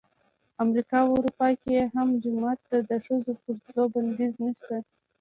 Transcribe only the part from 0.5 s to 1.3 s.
امریکا او